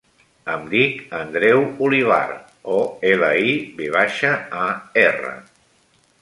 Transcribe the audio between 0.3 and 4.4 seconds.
Em dic Andreu Olivar: o, ela, i, ve baixa,